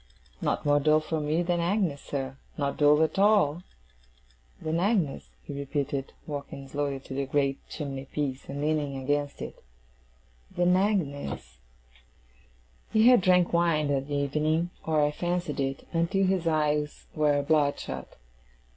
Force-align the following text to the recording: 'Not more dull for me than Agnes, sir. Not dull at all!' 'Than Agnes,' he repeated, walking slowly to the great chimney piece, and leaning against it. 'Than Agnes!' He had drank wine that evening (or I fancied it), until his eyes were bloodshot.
'Not 0.41 0.65
more 0.65 0.79
dull 0.79 0.99
for 0.99 1.19
me 1.21 1.43
than 1.43 1.59
Agnes, 1.59 2.01
sir. 2.01 2.35
Not 2.57 2.77
dull 2.77 3.03
at 3.03 3.19
all!' 3.19 3.61
'Than 4.59 4.79
Agnes,' 4.79 5.29
he 5.43 5.53
repeated, 5.53 6.11
walking 6.25 6.67
slowly 6.67 6.99
to 7.01 7.13
the 7.13 7.27
great 7.27 7.59
chimney 7.69 8.05
piece, 8.05 8.49
and 8.49 8.61
leaning 8.61 8.97
against 8.97 9.43
it. 9.43 9.63
'Than 10.57 10.75
Agnes!' 10.75 11.59
He 12.91 13.09
had 13.09 13.21
drank 13.21 13.53
wine 13.53 13.89
that 13.89 14.09
evening 14.09 14.71
(or 14.87 15.05
I 15.05 15.11
fancied 15.11 15.59
it), 15.59 15.87
until 15.93 16.25
his 16.25 16.47
eyes 16.47 17.05
were 17.13 17.39
bloodshot. 17.43 18.15